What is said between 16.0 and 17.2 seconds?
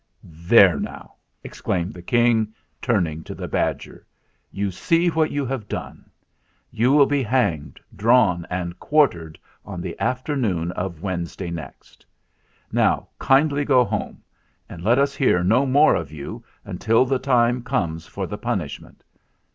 you until the